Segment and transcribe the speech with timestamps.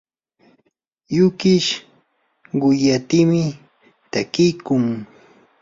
[1.15, 1.69] yukish
[2.59, 3.41] quyatimi
[4.11, 4.83] takiykun.